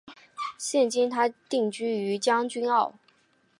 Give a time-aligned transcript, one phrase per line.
[0.57, 2.95] 现今她定居于将军澳。